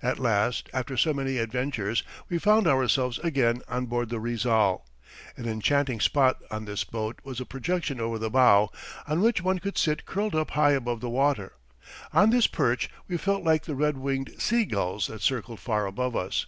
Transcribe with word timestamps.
At 0.00 0.20
last, 0.20 0.68
after 0.72 0.96
so 0.96 1.12
many 1.12 1.38
adventures, 1.38 2.04
we 2.28 2.38
found 2.38 2.68
ourselves 2.68 3.18
again 3.24 3.60
on 3.66 3.86
board 3.86 4.08
the 4.08 4.20
Rizal. 4.20 4.86
An 5.36 5.48
enchanting 5.48 5.98
spot 5.98 6.38
on 6.48 6.64
this 6.64 6.84
boat 6.84 7.18
was 7.24 7.40
a 7.40 7.44
projection 7.44 8.00
over 8.00 8.16
the 8.16 8.30
bow, 8.30 8.70
on 9.08 9.20
which 9.20 9.42
one 9.42 9.58
could 9.58 9.76
sit 9.76 10.06
curled 10.06 10.36
up 10.36 10.52
high 10.52 10.74
above 10.74 11.00
the 11.00 11.10
water. 11.10 11.54
On 12.12 12.30
this 12.30 12.46
perch 12.46 12.88
we 13.08 13.16
felt 13.16 13.42
like 13.42 13.64
the 13.64 13.74
red 13.74 13.98
winged 13.98 14.36
sea 14.40 14.64
gulls 14.64 15.08
that 15.08 15.22
circled 15.22 15.58
far 15.58 15.86
above 15.86 16.14
us. 16.14 16.46